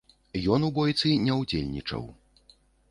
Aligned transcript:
Ён 0.57 0.65
у 0.69 0.71
бойцы 0.79 1.13
не 1.29 1.37
удзельнічаў. 1.43 2.03